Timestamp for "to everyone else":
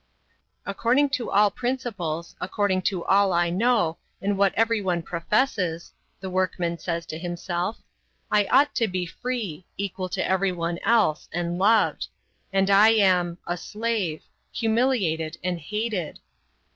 10.09-11.29